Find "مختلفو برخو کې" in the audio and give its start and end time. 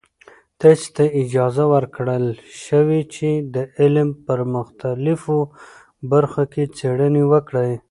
4.55-6.63